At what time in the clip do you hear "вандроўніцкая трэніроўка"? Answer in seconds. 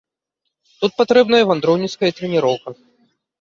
1.51-2.69